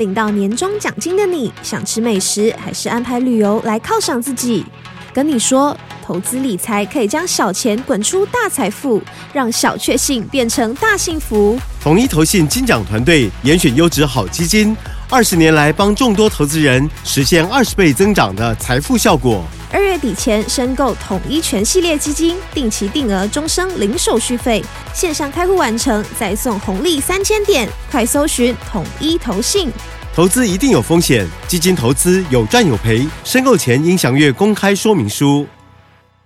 [0.00, 4.64] 领到年终奖金的你，想吃美食还是安排旅游来犒赏自己？
[5.12, 9.02] 跟你说，投资理财可以将小钱滚出大财富，
[9.34, 11.58] 让小确幸变成大幸福。
[11.82, 14.74] 统一投信金奖团队严选优质好基金，
[15.12, 19.44] 二十年来帮众多投资人实现二十倍增长的财富效果。
[19.72, 24.64] 二月底前申购统一全系列基金，定期定额终生零手续费，
[24.94, 27.68] 线上开户完成再送红利三千点。
[27.90, 29.68] 快搜寻统一投信。
[30.14, 35.44] 投资一定有风险，基金投资有赚有赔，申购前应详阅公开说明书。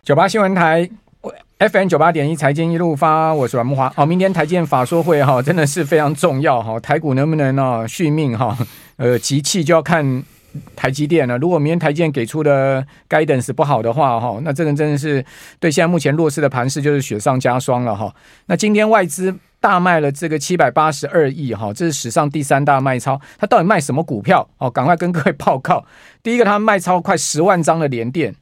[0.02, 0.86] 九八新闻台
[1.68, 3.88] ，FM 九八点一财经一路发，我是阮木华。
[3.96, 8.56] 好，明天台建法说会哈，真的是非常重要哈，台股能不能啊续命哈？
[8.96, 10.22] 呃，集气就要看。
[10.76, 11.36] 台积电了？
[11.38, 15.24] 如果明天台建给出的 guidance 不好的话，哈，那这个真的是
[15.58, 18.14] 对现在目前弱势的盘势就是雪上加霜了，哈。
[18.46, 23.20] 那今天外资大卖了这个七百八十二亿，哈，这是史上第三大卖超。
[23.36, 24.48] 他到底卖什么股票？
[24.58, 25.84] 哦，赶快跟各位报告。
[26.22, 28.32] 第一个，他卖超快十万张的联电，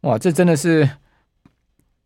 [0.00, 0.90] 哇，这真的是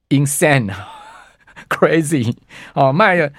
[0.09, 2.35] insane，crazy
[2.75, 3.31] 哦，卖了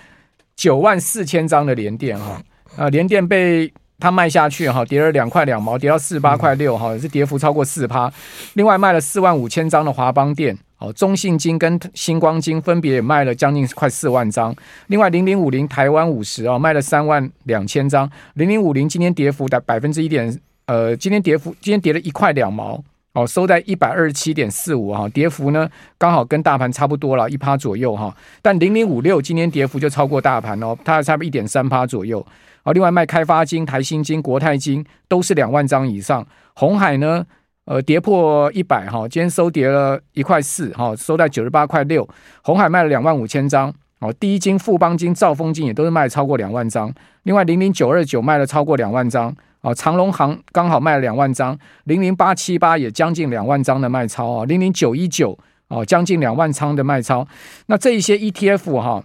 [0.56, 2.42] 九万四千张的联电，哈，
[2.76, 3.74] 啊，联电被。
[4.00, 8.14] 它卖下去哈，跌了两块两毛，跌到四八块六哈，是跌幅超过四趴。
[8.54, 14.56] 另外卖了四万五千张的华邦电，哦，中信金跟新光金分别也卖了将近快四万张。
[14.86, 18.08] 另外零零五零台湾五十哦，卖了三万两千张。
[18.36, 22.80] 零零五零今天跌幅的百分之一点，呃，今天跌幅今天跌了一块两毛
[23.18, 28.16] 哦，收在一百二十七点四五哈，跌幅呢刚好跟大盘差不多了，一趴左右哈。
[28.44, 32.24] 但零零五六今天跌幅就超过大盘哦，它差不多一点三趴左右。
[32.62, 36.24] 好，另外卖开发金、台新金、国泰金都是两万张以上。
[36.54, 37.26] 红海呢，
[37.66, 42.08] 呃，跌破一百哈，今天收跌了一块四哈，收在九十八块六。
[42.44, 43.74] 红海卖了两万五千张。
[43.98, 46.94] 哦，第一金、富邦金、兆丰金也都是卖超过两万张。
[47.24, 49.36] 另外，零零九二九卖了超过两万张。
[49.62, 51.58] 哦，长隆行刚好卖了两万张。
[51.86, 54.46] 零零八七八也将近两万张的卖超啊。
[54.46, 57.28] 零零九一九哦，将近两万仓的卖超。
[57.68, 59.04] 那这一些 ETF 哈。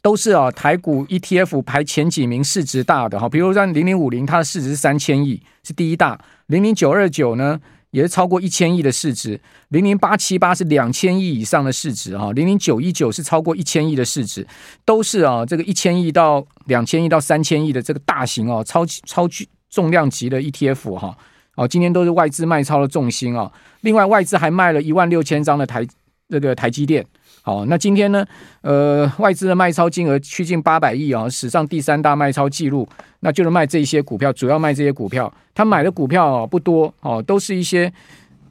[0.00, 6.16] 都是啊，台股 ETF 排前几名市值大的哈，比如像零零五零，它的市值是三千亿，是第一大；
[6.46, 9.40] 零零九二九呢，也是超过一千亿的市值；
[9.70, 14.46] 零零八七八是两千亿以上的市值哈；零零九一九是超过一千亿的市值，
[14.84, 21.16] 都是啊，这个一千亿到两千亿到三千亿的这个大型哦，超超巨重量级的 ETF 哈。
[21.56, 23.50] 哦，今天都是外资卖超的重心啊。
[23.80, 25.84] 另外，外资还卖了一万六千张的台
[26.28, 27.04] 这个台积电。
[27.42, 28.24] 好，那今天呢？
[28.60, 32.86] 呃，外资的卖超金额趋近八百亿啊，史上第三大卖超记录。
[33.20, 35.32] 那就是卖这些股票，主要卖这些股票。
[35.54, 37.92] 他买的股票不多哦，都是一些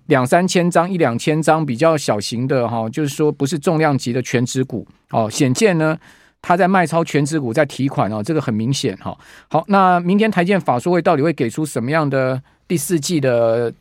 [0.08, 5.30] 两三千张、一两千张比较小型的哈，就是说不是重量级的全值股哦。
[5.30, 5.98] 显见呢，
[6.42, 9.18] 他在卖超全值股，在提款哦，这个很明显哈。
[9.50, 13.74] 好，那明天台建法说会到底会给出什么样的第四季的？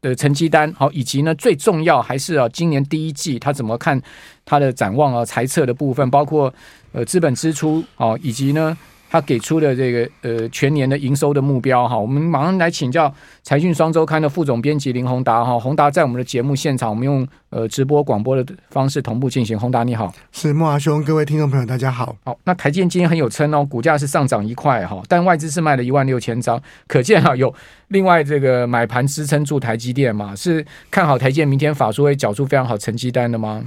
[0.00, 4.00] 的成绩单好，以及呢，最重要还是啊，今年第一季他怎么看
[4.44, 6.54] 他的展望啊，财策的部分，包括
[6.92, 8.78] 呃资本支出哦，以及呢。
[9.10, 19.58] 他给出的这个呃全年的营收的目标哈，我们马上来请教财讯双周刊的副总编辑林宏达哈，宏达在我们的节目现场，我们用呃直播广播的方式同步进行。
[19.58, 22.14] 宏达你好，是慕驊兄，各位听众朋友大家好。
[22.24, 27.52] 好，那台积电今天很有撑哦，股价是上涨一块哈，但外资是卖了一万六千张，可见哈有
[27.88, 33.64] 另外这个买盘支撑住台积电嘛，是看好台积电明天法说会缴出非常好成绩单的吗？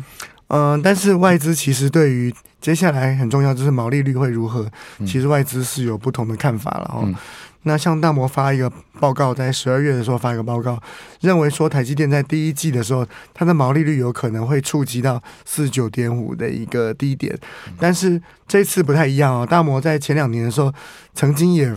[0.54, 4.70] 嗯、呃，但是外资其实对于接下来很重要，就是毛利率会如何，
[5.00, 7.04] 其实外资是有不同的看法了哦。
[7.06, 7.16] 嗯、
[7.64, 8.70] 那像大摩发一个
[9.00, 10.78] 报告，在十二月的时候发一个报告，
[11.22, 17.34] 认为说台积电在第一季的时候，它的毛利率有可能会触及到四九点五的一个低点，
[17.80, 19.48] 但是这次不太一样哦。
[19.50, 20.72] 大摩在前两年的时候，
[21.14, 21.74] 曾经也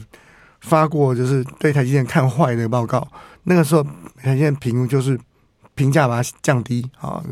[0.60, 3.06] 发过就是对台积电看坏的报告，
[3.44, 3.82] 那个时候
[4.22, 5.18] 台积电评估就是
[5.74, 7.22] 评价把它降低啊。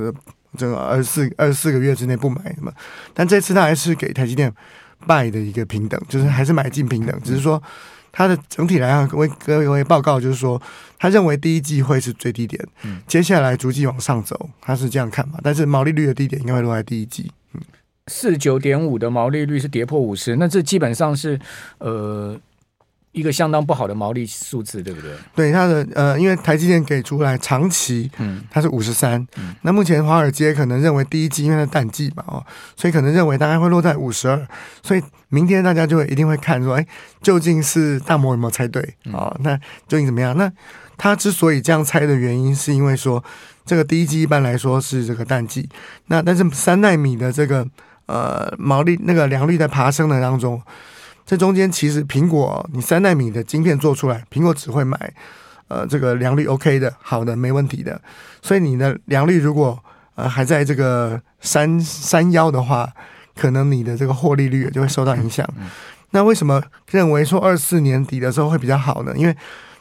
[0.56, 2.72] 这个二十四二十四个月之内不买什么，
[3.14, 4.52] 但这次他还是给台积电
[5.06, 7.62] buy 的一个平等，就是还是买进平等，只是说
[8.10, 10.60] 他的整体来讲，为各位报告就是说，
[10.98, 12.62] 他认为第一季会是最低点，
[13.06, 15.38] 接下来逐季往上走，他是这样看嘛？
[15.42, 17.60] 但是毛利率的低点应该会落在第一季，嗯，
[18.08, 21.40] 四九点五的毛利率是跌破五十，那这基本上是
[21.78, 22.38] 呃。
[23.12, 25.10] 一个相当不好的毛利数字，对不对？
[25.34, 29.26] 对，它的呃，因为台积电给出来长期，嗯，它是五十三，
[29.60, 32.42] 那目前华尔街可能认为第一季因为它淡季嘛，哦，
[32.74, 34.48] 所以可能认为大概会落在五十二，
[34.82, 36.86] 所以明天大家就会一定会看说，哎，
[37.20, 38.82] 究竟是大摩有没有猜对
[39.12, 39.28] 啊？
[39.28, 39.54] 哦，那
[39.86, 40.34] 究竟怎么样？
[40.36, 40.50] 那
[40.96, 43.22] 他之所以这样猜的原因，是因为说
[43.66, 45.68] 这个第一季一般来说是这个淡季，
[46.06, 47.66] 那但是三纳米的这个
[48.06, 50.62] 呃毛利那个良率在爬升的当中。
[51.24, 55.14] 这中间其实苹果你三纳米的晶片做出来，苹果只会买
[55.68, 58.00] 呃这个良率 OK 的好的没问题的，
[58.42, 59.82] 所以你的良率如果
[60.14, 62.92] 呃还在这个三三幺的话，
[63.34, 65.48] 可能你的这个获利率就会受到影响。
[66.10, 69.14] 那为什么认为说二四年底的时候会比较好呢？
[69.16, 69.34] 因为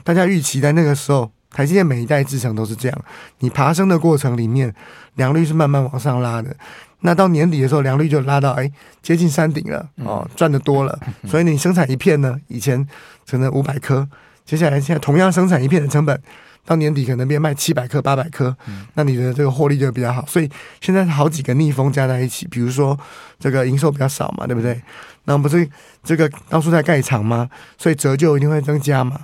[0.03, 3.01] 大家预期在那个时候，台积电每一代制程都是这样，
[3.39, 4.73] 你爬升的过程里面，
[5.15, 6.55] 良率是慢慢往上拉的。
[7.01, 8.71] 那到年底的时候，良率就拉到哎
[9.01, 10.99] 接近山顶了哦，赚的多了。
[11.27, 12.87] 所以你生产一片呢，以前
[13.29, 14.07] 可能五百颗，
[14.45, 16.21] 接下来现在同样生产一片的成本。
[16.63, 18.55] 到年底可能变卖七百颗、八百颗，
[18.93, 20.23] 那你的这个获利就比较好。
[20.27, 20.47] 所以
[20.79, 22.95] 现在好几个逆风加在一起，比如说
[23.39, 24.79] 这个营收比较少嘛，对不对？
[25.23, 25.67] 那不是
[26.03, 27.49] 这个到处在盖厂吗？
[27.79, 29.21] 所以折旧一定会增加嘛。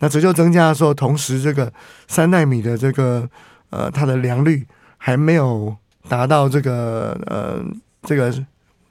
[0.00, 1.72] 那折旧增加的时候，同时这个
[2.08, 3.30] 三奈米的这个
[3.70, 4.66] 呃它的良率
[4.98, 5.72] 还没有
[6.08, 7.64] 达到这个呃
[8.02, 8.32] 这个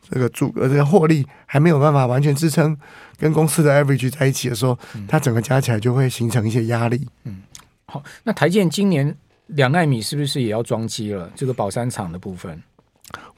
[0.09, 2.77] 这个主呃这个获利还没有办法完全支撑
[3.17, 4.77] 跟公司的 average 在一起的时候，
[5.07, 7.07] 它整个加起来就会形成一些压力。
[7.23, 7.41] 嗯。
[7.85, 9.15] 好，那台建今年
[9.47, 11.31] 两纳米是不是也要装机了？
[11.35, 12.61] 这个宝山厂的部分，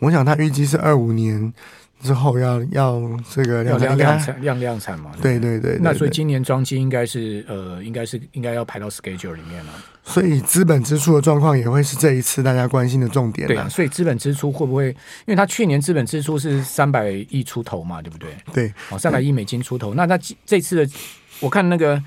[0.01, 1.53] 我想他预计是二五年
[2.01, 3.00] 之后要要
[3.30, 5.12] 这个量量量产量量产嘛？
[5.21, 9.71] 对对对，对，对，那所以今年装机应该是呃，应该是应该要排到 schedule 里面了。
[10.03, 13.48] 所以资本支出的状况也会是这一次大家关心的重点。
[13.48, 14.89] 对啊，所以资本支出会不会？
[14.89, 14.95] 因
[15.27, 18.36] 为他去年资本支出是三百亿出头嘛，对不对？
[18.51, 19.94] 对，哦，三百亿美金出头。
[19.94, 20.94] 那他这次的
[21.39, 22.04] 我看那个。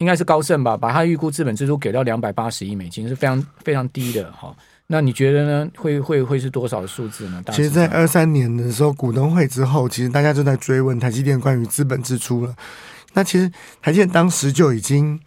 [0.00, 4.56] 应该是高盛吧，把他预估资本支出给到两百八十亿美金，是非常非常低的哈。
[4.92, 5.70] 那你觉得呢？
[5.76, 7.40] 会会会是多少的数字呢？
[7.52, 12.52] 其实，在二三年的时候，股东会之后，其实大家就在追问台积电关于资本支出了。
[13.12, 13.48] 那其实
[13.80, 15.18] 台积电当时就已经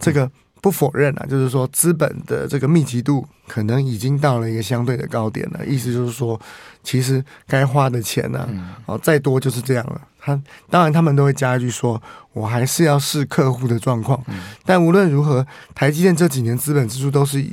[0.00, 0.28] 这个
[0.60, 5.64] 不否认了，就是说资本的这个密集度可能已经到了一个相对的高点了。
[5.64, 6.40] 意思就是说，
[6.82, 10.00] 其实该花的钱呢、啊，哦，再多就是这样了。
[10.18, 10.36] 他
[10.68, 12.02] 当然，他们都会加一句说
[12.34, 14.20] ：“我还是要视客户的状况。”
[14.66, 17.52] 但无论如何，台积电这几年资本支出都是以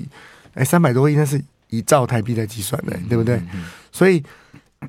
[0.54, 3.42] 哎三百多亿，那是以兆台币来计算的，对不对？
[3.92, 4.24] 所以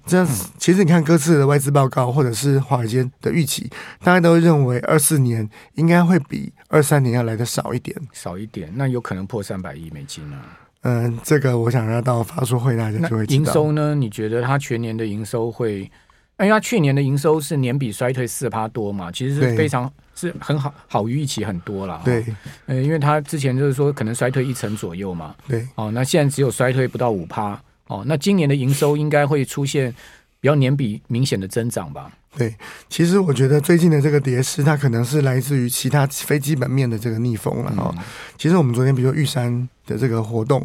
[0.06, 3.70] 这样子，其实你看各自的外资报告或者是华尔街的预期，
[4.02, 10.40] 大家都认为二四年应该会比二三年要来的少一点，少一点，那有可能破三百亿美金啊。
[10.82, 13.40] 嗯，这个我想要到发说会大家就会知道。
[13.40, 13.94] 营收呢？
[13.94, 15.90] 你觉得它全年的营收会？
[16.38, 22.02] 因为它去年的营收是年比衰退四趴多嘛，其实是非常是很好，好于预期很多了。
[22.04, 22.24] 对，
[22.66, 25.34] 呃，因为他之前就是说可能衰退一成左右嘛。
[25.46, 27.60] 对，哦，那现在只有衰退不到五趴。
[27.86, 29.94] 哦，那今年的营收应该会出现
[30.40, 32.10] 比较年比明显的增长吧？
[32.36, 32.52] 对，
[32.88, 37.94] 其实我觉得最近的这个跌势，它可能是来自于其他非基本面的这个逆风了哈。
[37.96, 38.02] 嗯、
[38.36, 40.60] 其实我们昨天比如说玉山的这个活动，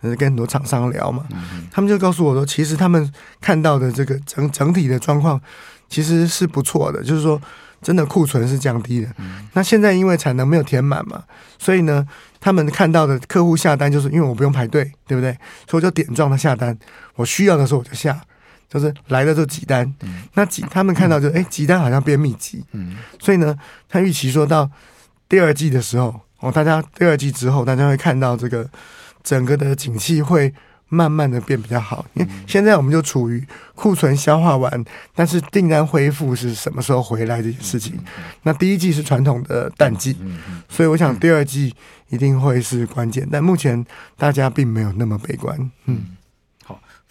[0.00, 3.08] 跟很多厂商聊嘛，嗯、他们就告诉我说，其实他们
[3.40, 5.40] 看到的这个整整体的状况
[5.88, 7.40] 其实是不错的，就是说
[7.80, 9.08] 真的库存是降低的。
[9.18, 11.22] 嗯、那现在因为产能没有填满嘛，
[11.56, 12.04] 所以呢，
[12.40, 15.30] 他们看到的客户下单就是因为我不用排队，对不对？
[15.70, 16.76] 所以我就点状的下单，
[17.14, 18.20] 我需要的时候我就下。
[18.72, 23.54] 就是来了就几单，嗯、那几他们看到就哎几单好像变密集，嗯、所以呢，
[23.86, 24.70] 他预期说到
[25.28, 28.66] 第二季的时候，哦，大家第二季之后，大家会看到这个
[29.22, 30.50] 整个的景气会
[30.88, 32.06] 慢慢的变比较好。
[32.14, 34.82] 因为现在我们就处于库存消化完，
[35.14, 37.98] 但是订单恢复是什么时候回来这件事情。
[38.44, 40.16] 那第一季是传统的淡季，
[40.70, 41.74] 所以我想第二季
[42.08, 43.84] 一定会是关键，但目前
[44.16, 46.16] 大家并没有那么悲观，嗯。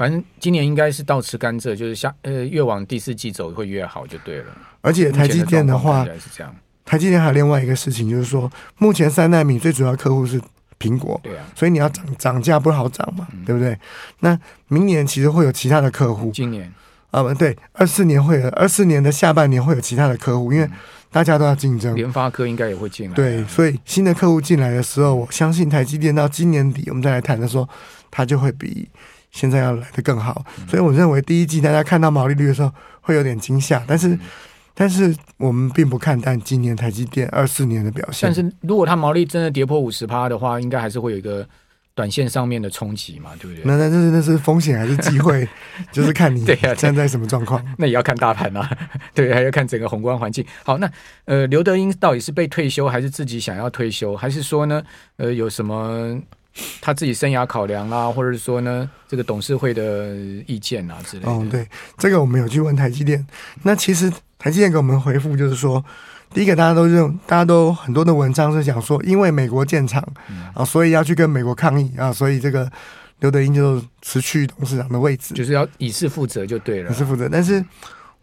[0.01, 4.45] 反正今年应该是倒吃甘蔗，就是下呃越往第四季走会越好就对了。
[4.81, 6.51] 而且台积电的话，是这样。
[6.83, 10.41] 台积电还有另外一个事情，就是说目前三纳米最主要客户是
[10.79, 13.77] 苹果，对啊，所以你要涨涨价不好涨嘛，嗯、对不对？
[14.21, 14.35] 那
[14.69, 16.73] 明年其实会有其他的客户，今年
[17.11, 20.67] 啊不对，二四年会有，二四年的下半年会有其他的客户，因为
[21.11, 27.69] 大家都要竞争，联发科应该也会进来，对，所以新的客户进来的时候，我相信台积电到今年底我们再来谈的时候，
[28.09, 28.89] 它就会比。
[29.31, 34.19] 现在要来的更好，所以我认为第一季大家看到毛利率的时候会有点惊吓，但是，嗯、
[34.73, 38.27] 但是我们并不看淡今年台积电二四年的表现。
[38.27, 41.47] 但是如果它毛利真的跌破五十趴的话，应该还是会有一个
[41.95, 43.63] 短线上面的冲击嘛，对不对？
[43.63, 45.47] 那那那是那是风险还是机会？
[45.93, 47.63] 就是看你对呀站在什么状况。
[47.79, 48.69] 那也要看大盘啊，
[49.15, 50.45] 对，还要看整个宏观环境。
[50.65, 50.91] 好，那
[51.23, 54.83] 呃，刘德英到底是被退休，还是自己想要退休，还是说呢？
[55.15, 56.21] 呃，有什么？
[56.81, 60.15] 他自己生涯考量啦，或者是说呢，这个董事会的
[60.47, 61.31] 意见啊之类的。
[61.31, 61.67] 哦，对，
[61.97, 63.25] 这个我们有去问台积电。
[63.63, 65.83] 那其实台积电给我们回复就是说，
[66.33, 70.05] 第一个大家都认，大家都很多的文章是讲说，因为美国建厂
[70.53, 72.69] 啊，所以要去跟美国抗议啊，所以这个
[73.19, 77.29] 刘德英就辞去董事长的位置，就是要以示负责就对了，以示负责。
[77.29, 77.63] 但是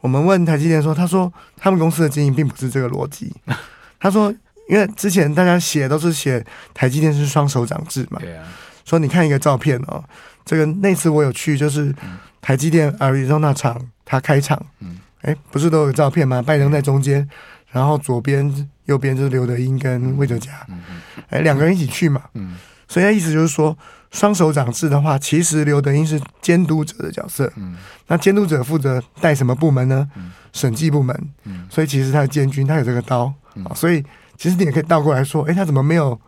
[0.01, 3.33] 我们问台积电说，他说他们公司的经营并不是这个逻辑。
[4.01, 4.33] 他说，
[4.69, 8.21] 因为之前大家写都是写台积电是双手掌制嘛。
[8.21, 8.45] 对啊。
[8.85, 10.03] 说你看一个照片哦，
[10.45, 11.95] 这个那次我有去，就是
[12.41, 14.61] 台积电 Arizona 厂，他开场。
[14.81, 14.99] 嗯。
[15.23, 16.41] 哎，不是都有照片吗？
[16.41, 17.29] 拜登在中间，
[17.73, 20.53] 然后左边、右边就是刘德英跟魏哲家。
[20.69, 21.23] 嗯嗯。
[21.31, 22.23] 哎，两个人一起去嘛。
[22.35, 22.57] 嗯。
[22.87, 23.77] 所以他意思就是说，
[24.11, 27.53] 双手掌制的话，其实刘德英是监督者的角色。
[27.57, 27.77] 嗯。
[28.07, 30.09] 那监督者负责带什么部门呢？
[30.15, 30.31] 嗯。
[30.53, 31.31] 审计部门。
[31.45, 31.67] 嗯。
[31.69, 33.31] 所以其实他的监军，他有这个刀。
[33.57, 33.67] 嗯。
[33.75, 34.03] 所以
[34.39, 36.19] 其实你也可以倒过来说，哎，他怎么没有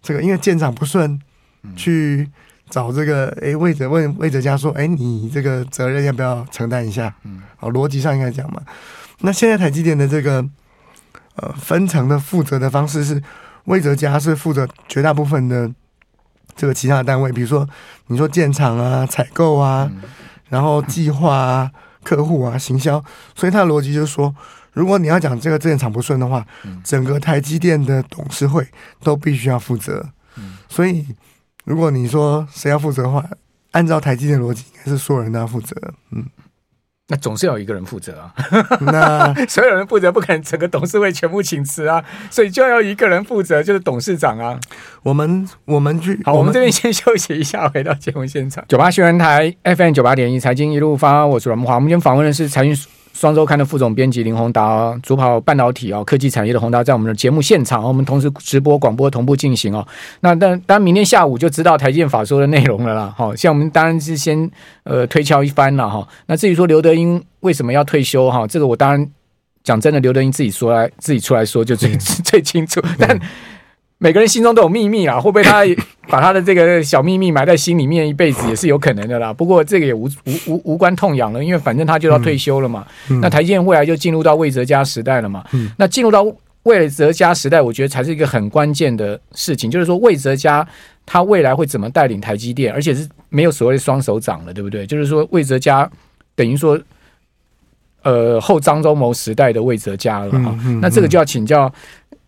[0.00, 0.22] 这个？
[0.22, 1.20] 因为建厂不顺，
[1.76, 2.30] 去。
[2.70, 8.62] 找这个哎，魏哲问魏哲家说：“哎，你这个责任要不要承担一下？”嗯，好，逻辑上应该讲嘛。
[9.22, 10.34] 那现在台积电的这个
[11.34, 13.20] 呃分层的负责的方式是，
[13.64, 15.68] 魏哲家是负责绝大部分的
[16.54, 17.68] 这个其他的单位，比如说
[18.06, 19.90] 你说建厂啊、采购啊，
[20.48, 21.72] 然后计划啊、
[22.04, 23.04] 客户啊、行销，
[23.34, 24.32] 所以他的逻辑就是说，
[24.72, 26.46] 如果你要讲这个建厂不顺的话，
[26.84, 28.66] 整个台积电的董事会
[29.02, 30.10] 都必须要负责。
[30.36, 31.06] 嗯，所以。
[31.64, 33.24] 如果你说谁要负责的话，
[33.72, 35.76] 按照台积电逻辑，应该是所有人都要负责。
[36.10, 36.24] 嗯，
[37.08, 38.34] 那总是要有一个人负责啊。
[38.80, 44.58] 那 所有人负责，不可能整个董事会全部请辞啊，所以就要一个人负责，就是董事长啊。
[45.02, 48.64] 我们我们去，好，我们，我们这边先 休息一下，回到节目现场。
[48.66, 51.74] 九八新闻台 FM 九八点一，财经一路发，我是阮木华。
[51.74, 52.99] 我们今天访问的是财讯。
[53.20, 59.86] 双周刊的副总编辑林宏达，主跑半导体啊科技产业的宏达，在我们的节目现场，我们同时直播广播同步进行哦。
[60.20, 63.12] 那但当然明天下午就知道台建法说的内容了啦。
[63.14, 64.50] 好，像我们当然是先
[64.84, 66.08] 呃推敲一番了哈。
[66.28, 69.06] 那至于说刘德英为什么要退休哈，这个我当然
[69.62, 73.20] 讲真的，刘德英自己说来自己出来说就最 最清楚，但。
[74.02, 75.62] 每个人心中都有秘密啊，会不会他
[76.08, 79.30] 把他的这个小秘密埋在心里面一辈子也是有可能的啦。
[79.30, 82.86] 不过这个也无无无无关痛痒了，因为反正他就要退休了嘛。
[83.10, 85.44] 嗯、那台积电未来就进入到魏哲家时代了嘛。
[85.52, 86.26] 嗯、那进入到
[86.62, 90.66] 魏哲家时代，我觉得才是一个很关键的事情，就是说魏哲家
[91.04, 94.86] 他未来会怎么带领台积电，而且是没有所谓的双手掌了，对不对？
[94.86, 95.88] 就是说魏哲家
[96.34, 96.80] 等于说，
[98.02, 100.56] 呃，后张忠谋时代的魏哲家了哈。
[100.58, 101.70] 嗯嗯、那这个就要请教。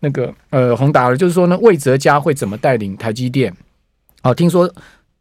[0.04, 3.54] 那个呃，宏达了，就是说呢，魏哲家会怎么带领台积电？
[4.24, 4.68] 哦，听说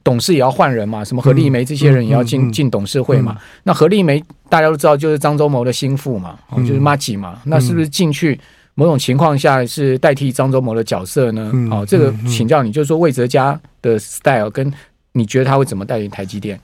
[0.04, 3.38] 董事也要换人嘛，什么何立梅这些人也要进进、嗯嗯嗯、董事会嘛。
[3.38, 7.34] 嗯、那何立梅大家都知道，就是张忠谋的心腹嘛，哦、就是马吉嘛。
[7.46, 8.40] 嗯、那是不是进去
[8.74, 11.52] 某种情况下是代替张忠谋的角色呢？
[11.54, 14.74] 嗯、哦，这个请教你，就是说魏哲家的 style 跟
[15.12, 16.60] 你觉得他会怎么带领台积电？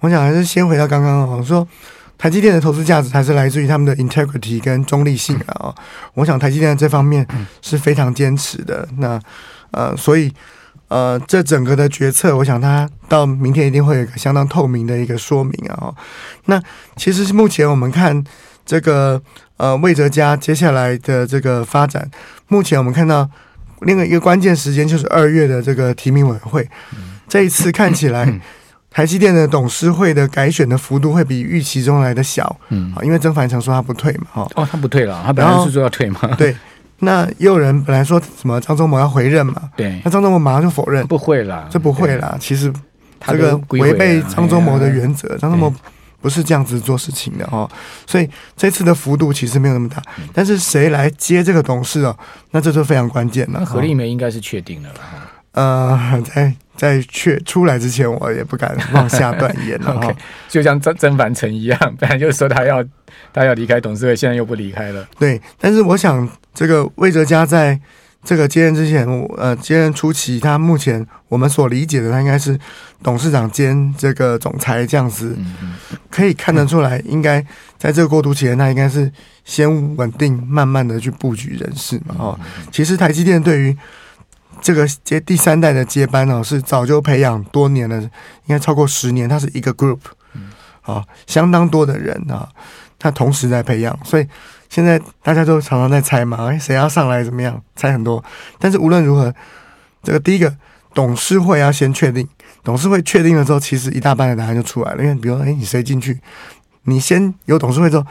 [0.00, 1.68] 我想还是先回到刚刚我说。
[2.18, 5.74] 台积电的投资价值还是来自于他们的 integrity 跟中立性啊、哦！
[6.14, 7.24] 我想台积电在这方面
[7.62, 8.86] 是非常坚持的。
[8.98, 9.20] 那
[9.70, 10.32] 呃，所以
[10.88, 15.94] 呃，这整个的决策，我想它到明天一定会有一个相当透明的一个说明啊、哦！
[16.46, 16.60] 那
[16.96, 18.24] 其实是目前我们看
[18.66, 19.22] 这个
[19.56, 22.10] 呃魏哲家接下来的这个发展，
[22.48, 23.30] 目前我们看到
[23.82, 26.68] 另外一个关键时间就是二月的这个提名委员会，
[27.28, 28.40] 这一次看起来。
[28.90, 36.56] 台积电的董事会的改选的幅度会比预期中来的小，嗯，因为曾凡成说他不退嘛，哈，哦，他不退了，他本来是说要退嘛， 对，
[37.00, 42.72] 那也有人本来说什么张忠谋要回任嘛，对，那张忠谋马上就否认，不会啦，这不会啦，其实
[43.26, 45.72] 这个违背张忠谋的原则，张忠谋
[46.22, 47.70] 不是这样子做事情的哦，
[48.06, 50.02] 所以这次的幅度其实没有那么大，
[50.32, 52.18] 但是谁来接这个董事哦，
[52.52, 54.88] 那这就非常关键了，何立梅应该是确定了，
[55.52, 56.54] 呃，在。
[56.78, 59.92] 在确出来之前，我也不敢妄下断言了。
[60.00, 60.14] okay,
[60.48, 62.82] 就像曾曾凡成一样，本来就说他要
[63.34, 65.04] 他要离开董事会，现在又不离开了。
[65.18, 67.78] 对，但是我想，这个魏哲家在
[68.22, 69.04] 这个接任之前，
[69.36, 72.56] 呃，接任初期，他目前我们所理解的，他应该是
[73.02, 75.36] 董事长兼这个总裁这样子，
[76.08, 77.44] 可以看得出来，应该
[77.76, 79.10] 在这个过渡期间，他应该是
[79.44, 82.14] 先稳定，慢慢的去布局人事嘛。
[82.18, 83.76] 哦，其实台积电对于
[84.68, 88.10] 这个接第三代的接班哦，是早就培养多年了，应
[88.48, 89.26] 该超过十年。
[89.26, 89.98] 他是一个 group，
[90.82, 92.46] 啊，相当多的人啊，
[92.98, 94.28] 他同时在培养，所以
[94.68, 97.58] 现在大家都常常在猜嘛，哎，谁要上来怎么样？
[97.76, 98.22] 猜很多。
[98.58, 99.34] 但是无论如何，
[100.02, 100.54] 这个第一个
[100.92, 102.28] 董事会要先确定，
[102.62, 105.02] 董事会确定了之后，其实一大半的答案就出来了。
[105.02, 106.20] 因为比如说，哎，你谁进去？
[106.82, 108.06] 你先有董事会之后，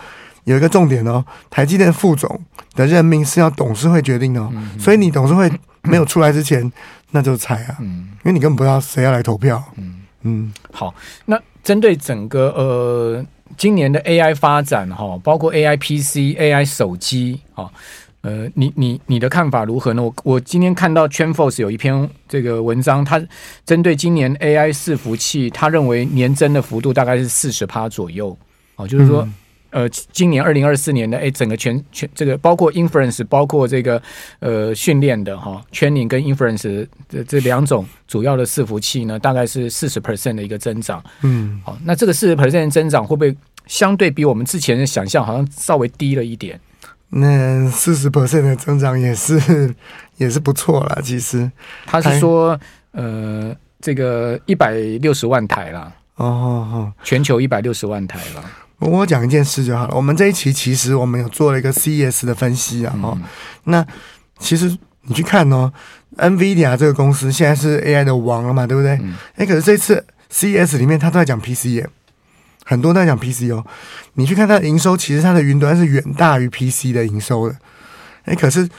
[0.45, 2.41] 有一个重点哦，台积电副总
[2.73, 5.47] 的任命是要董事会决定的哦，所以你董事会。
[5.87, 6.71] 没有出来之前，
[7.11, 10.53] 那就猜啊，嗯，因为你根本不知道谁要来投票，嗯嗯。
[10.71, 10.93] 好，
[11.25, 13.25] 那针对整个呃
[13.57, 17.69] 今年的 AI 发展哈，包括 AI PC、AI 手机啊，
[18.21, 20.03] 呃，你你你的看法如何呢？
[20.03, 23.21] 我我今天看到 TrendForce 有一篇这个文章，它
[23.65, 28.37] 针对今年 AI 伺服器，他认为年增的幅度大概是四十趴左右，
[28.75, 29.27] 哦，就是说
[29.71, 34.01] 呃，今年二零二四年的哎，整个全全这个包括 inference，包括这个
[34.39, 41.03] 呃训练的哈，training 跟 inference 这这两种主要的伺服器呢，大概是四十 percent 的一个增长。
[41.21, 46.59] 嗯，好，那这个四十 percent 的增长会不会相对比我们之前的想象好像稍微低了一点？
[47.09, 49.73] 那四十 percent 的增长也是
[50.17, 50.99] 也是不错啦。
[51.03, 51.49] 其实
[51.85, 52.59] 他是说
[52.91, 55.93] 呃，这个一百六十万台啦。
[56.15, 58.43] 哦哦哦，全球一百六十万台了。
[58.79, 59.95] 我讲一件事就好了。
[59.95, 62.95] 我们这一期其实我们有做了一个 CES 的分析啊。
[63.01, 63.23] 哦、嗯，
[63.63, 63.85] 那
[64.37, 65.71] 其实你去看哦
[66.17, 68.91] ，NVIDIA 这个公司现在是 AI 的王了嘛，对不对？
[68.91, 71.89] 哎、嗯欸，可是这次 CES 里面他都在讲 PC 耶，
[72.65, 73.65] 很多都在讲 PC 哦。
[74.13, 77.55] 你去看它的营收，其实它的云端是远大于 PC 的营收的。
[78.25, 78.69] 哎、欸，可是，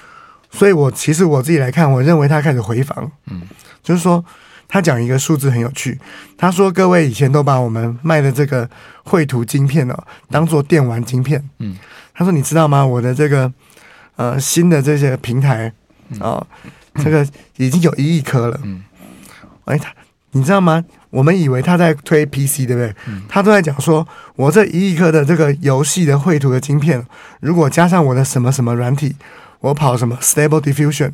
[0.50, 3.10] 所以我其实我自己来看，我认为它开始回防。
[3.30, 3.42] 嗯，
[3.82, 4.24] 就是说。
[4.68, 5.98] 他讲一个数字很有趣，
[6.36, 8.68] 他说：“各位以前都把我们卖的这个
[9.02, 11.74] 绘图晶片哦，当做电玩晶片。”嗯，
[12.14, 12.84] 他说：“你知道吗？
[12.84, 13.50] 我的这个
[14.16, 15.72] 呃新的这些平台
[16.20, 16.46] 啊、哦，
[16.96, 18.84] 这个已经有一亿颗了。”嗯，
[19.64, 19.90] 哎，他
[20.32, 20.84] 你知道吗？
[21.08, 22.94] 我们以为他在推 PC，对不对？
[23.26, 24.06] 他都在讲说，
[24.36, 27.02] 我这一亿颗的这个游戏的绘图的晶片，
[27.40, 29.16] 如果加上我的什么什么软体，
[29.60, 31.12] 我跑什么 Stable Diffusion，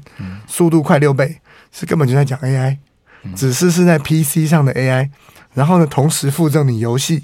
[0.49, 1.39] 速度快六倍，
[1.71, 2.79] 是根本就在讲 AI。
[3.35, 5.09] 只是是在 PC 上的 AI，
[5.55, 7.23] 然后呢，同时附赠你游戏，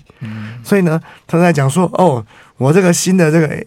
[0.63, 2.25] 所以呢，他在讲说，哦，
[2.57, 3.65] 我这个新的这个，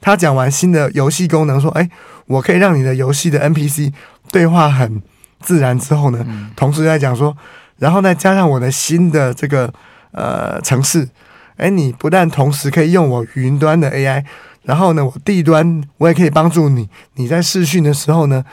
[0.00, 1.88] 他讲完新的游戏功能，说，哎，
[2.26, 3.92] 我可以让你的游戏的 NPC
[4.30, 5.02] 对话很
[5.40, 7.36] 自然之后呢，同时在讲说，
[7.78, 9.72] 然后呢，加上我的新的这个
[10.12, 11.08] 呃城市，
[11.56, 14.24] 哎，你不但同时可以用我云端的 AI，
[14.62, 18.44] 然后呢，我地端我也可以帮助你，你在试训的时候呢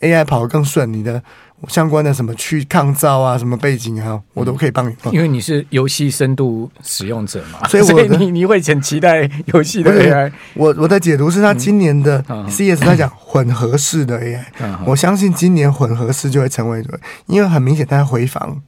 [0.00, 1.22] ，AI 跑得更顺，你的。
[1.68, 4.94] 相关的什么去抗噪啊，什么背景啊，我都可以帮你。
[5.12, 10.32] 因为你是游戏深度使用者嘛，所以，我 所以你你会很期待游戏的 AI。
[10.54, 14.42] 我我的解读是他今年的 CES 在讲混合式的 AI，
[14.86, 16.84] 我相信今年混合式就会成为，
[17.26, 18.60] 因为很明显他在回防。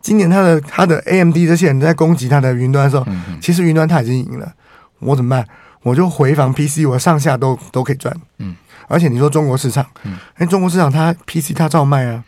[0.00, 3.06] 今年他的他的 AMD 这些人在攻击他的云端的时候，
[3.40, 4.52] 其实云端他已经赢了，
[4.98, 5.46] 我怎么办？
[5.82, 8.14] 我就回防 PC，我上下都都可以赚。
[8.38, 8.56] 嗯。
[8.88, 12.22] 而且你说中国市场，嗯哎，中国市场它 PC 它照卖啊，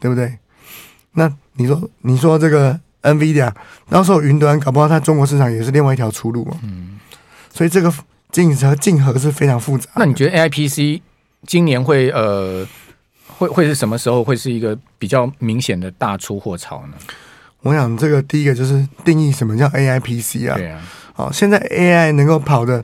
[0.00, 0.36] 对不对？
[1.12, 3.52] 那你说你说这个 NVIDIA，
[3.88, 6.98] 到时候云端搞不好它中国市场也是另外一条出路，嗯，
[7.52, 7.92] 所以这个
[8.32, 9.90] 竞合竞合是非常复杂。
[9.94, 11.00] 那你觉得 AI PC
[11.46, 12.66] 今年会呃
[13.28, 16.94] 会会是什么时候会是一个比较明显的大出货潮呢？
[17.60, 20.56] 我想这个第一个就是定义什么叫 AI PC 啊？
[20.56, 20.82] 对啊，
[21.14, 22.82] 好，现在 AI 能够跑的。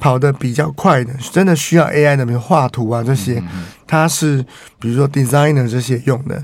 [0.00, 3.42] 跑的比较快的，真的需要 AI 的，比如画图啊这些，
[3.84, 4.40] 它是
[4.78, 6.40] 比如说 designer 这些用的。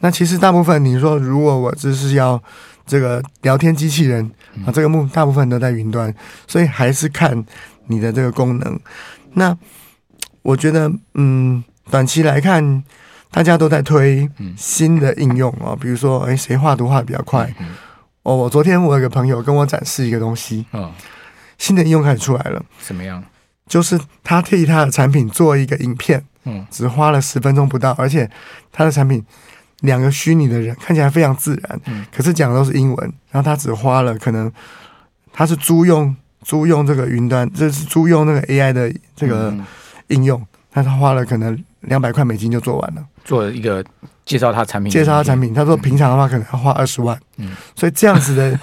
[0.00, 2.38] 那其实大部分你说，如果我只是要
[2.86, 4.30] 这个聊天机器人
[4.66, 6.14] 啊，这个目大部分都在云端，
[6.46, 7.42] 所以还是看
[7.86, 8.78] 你的这个功能。
[9.32, 9.56] 那
[10.42, 12.84] 我觉得，嗯，短期来看，
[13.30, 17.50] 大家都在推新的应用啊，比如说，哎，谁画图画的比较快？
[18.28, 20.92] 哦，我昨天我有个朋友跟我展示一个东西嗯
[21.56, 23.24] 新的应用开始出来了，怎么样？
[23.66, 28.30] 就是他替他的产品做一个影片，嗯，只花了十分钟不到，而且
[28.70, 29.24] 他的产品
[29.80, 34.52] 两个虚拟的人看起来非常自然，嗯，可是讲的都是英文，然后他只花了可能
[35.32, 39.56] 他是租用租用这个云端，这是租用那个 AI 的这个
[40.08, 43.82] 应用，但他花了可能两百块美金就做完了，做了一个
[44.28, 48.58] 介绍他产品，介绍他产品，他说平常的话可能要花二十万，嗯，所以这样子的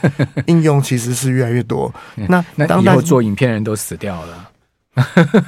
[0.46, 1.92] 应用其实是越来越多。
[2.30, 4.52] 那那以后做影片的人都死掉了。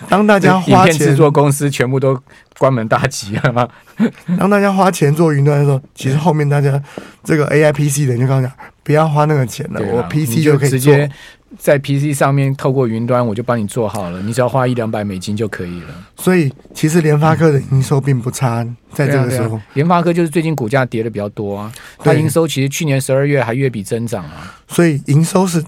[0.09, 2.19] 当大家花钱 制作公司全部都
[2.57, 3.65] 关门大吉了吗？
[4.37, 6.81] 当大家花钱做云端的时候，其实后面大家
[7.23, 8.51] 这个 AI PC 的人就刚刚讲，
[8.83, 11.09] 不要花那个钱了，我 PC 就可以直接
[11.57, 15.87] 在 PC 上面透过云端，我就帮你做好了，你只要花一两百美金就可以了。
[16.17, 25.63] 所以其实联发科的营收并不差，在这个时候，联发科就是最近股价跌的比较多啊，它营收其实去年十二月还月比增长啊，所以营收是。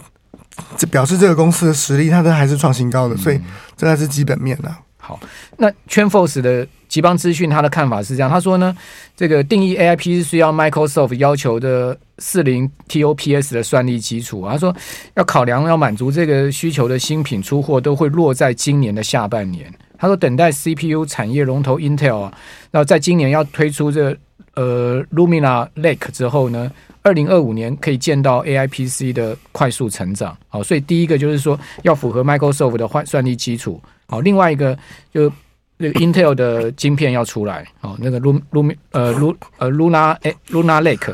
[0.75, 3.39] 这表示这个公司的实力，它都还是创新高的，所以
[3.77, 4.69] 这还是基本面的。
[4.97, 5.17] 好，
[5.55, 8.75] 那 TrendForce 的吉邦资讯他的看法是这样，他说呢，
[9.15, 14.47] 这个定义 AI PC 是需要 Microsoft 要求的四零 TOPS 的算力基础。
[14.47, 14.75] 他说
[15.15, 19.71] 要考量要满足这个需求的新品出货都会落在今年的下半年。
[19.97, 22.33] 他说等待 CPU 产业龙头 Intel 啊，
[22.71, 24.15] 那在今年要推出这
[24.55, 34.77] 呃 Lumina Lake 之后呢，二零二五年可以见到 AI PC 的快速成长，好，所以第一个就是说要符合 Microsoft 的换算力基础，好，另外一个
[35.13, 35.29] 就
[35.75, 41.13] 那个 Intel 的晶片要出来，好，那个 Lum Lum 呃 L 呃 Luna 哎 Luna Lake，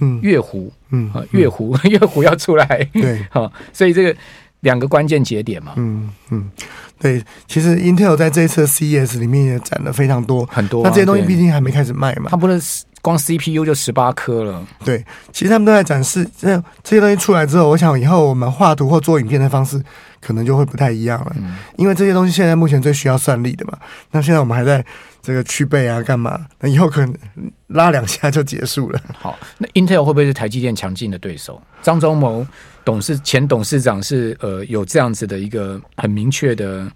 [0.00, 4.16] 嗯，月湖，嗯，月湖 月湖要出来，对， 好，所以这个
[4.60, 5.72] 两个关键节点嘛。
[5.76, 6.50] 嗯嗯，
[6.98, 12.28] 对，其实 Intel 在这一次 CES 里面也展了非常多很多、啊，那这些东西毕竟还没开始卖嘛。
[12.30, 14.66] 它不是光 CPU 就十八颗了。
[14.84, 19.80] 对，其实他们都在展示这这些东西出来之后，我想以后我们画图或做影片的方式
[20.20, 23.78] 可能就会不太一样了，嗯、因为这些东西现在目前最需要算力的嘛。
[24.10, 24.84] 那现在我们还在
[25.22, 26.46] 这个去背啊，干嘛？
[26.60, 27.14] 那以后可能
[27.68, 29.00] 拉两下就结束了。
[29.18, 31.60] 好，那 Intel 会不会是台积电强劲的对手？
[31.82, 32.46] 张忠谋。
[32.84, 36.90] 董事前董事长是呃有这样子的一个很明确的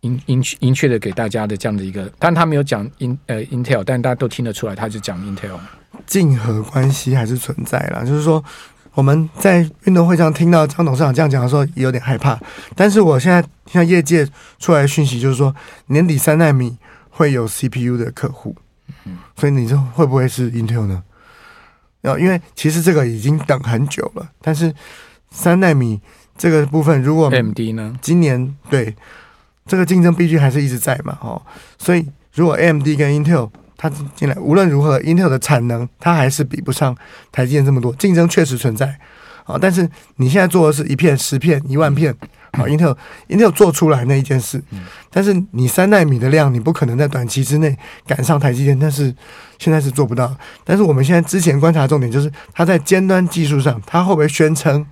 [0.00, 5.56] 明明明确的给大家的这样的一个，但他没有讲 in 呃 Intel，但大家都听得出来，他就讲 Intel。
[6.04, 8.44] 竞合关系还是存在啦，就是说
[8.94, 12.36] 我们在运动会上听到张董事长这样讲的时候，也有点害怕。
[12.74, 14.28] 但是我现在现在业界
[14.58, 15.54] 出来的讯息就是说，
[15.86, 16.76] 年底三纳米
[17.14, 18.54] 会有 CPU 的客户，
[19.04, 21.02] 嗯，所以你说会不会是 Intel 呢？
[22.00, 24.74] 然后因为其实这个已经等很久了，但是
[25.30, 26.00] 三纳米
[26.36, 27.96] 这个部分，如果 AMD 呢？
[28.02, 28.94] 今年对
[29.64, 31.40] 这个竞争必须还是一直在嘛，哦，
[31.78, 36.96] 所以如果 AMD 跟 Intel 它进来，无论如何，Intel 的产能它还是比不上
[37.30, 38.98] 台积电这么多，竞争确实存在。
[39.44, 39.58] 啊！
[39.60, 42.16] 但是你现在做的是一片、十片、一万片，
[42.56, 42.96] 好，Intel
[43.28, 44.62] Intel 做出来那一件事，
[45.10, 49.14] 但是你三纳米的量，你不可能在短期之内赶上台积电，但是
[49.58, 50.34] 现在是做不到。
[50.64, 54.84] 但是我们现在之前观察重点就是，它在尖端技术上，它会不会宣称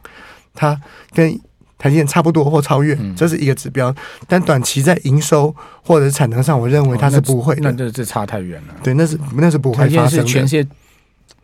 [0.54, 0.80] 它
[1.12, 1.38] 跟
[1.78, 3.94] 台积电差不多或超越，这是一个指标。
[4.28, 7.62] 但短期在营收或者是产能上，我认为它是不会的。
[7.62, 8.74] 那这这差太远了。
[8.82, 10.66] 对，那是那是不会发生的。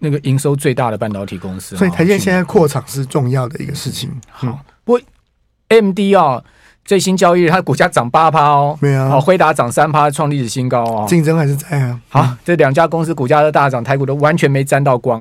[0.01, 4.09] 那个营收最大的半导体公司，所以台积电现在扩厂是重要的一个事情。
[4.31, 5.01] 好，嗯、不过
[5.69, 6.43] AMD 啊，
[6.85, 12.01] 最新交易日它股价涨八趴哦，没有啊，辉达涨三趴，创历史新高哦，竞争还是在啊。
[12.09, 15.17] 好，这两家公司股价都大涨，台股都完全没沾到光。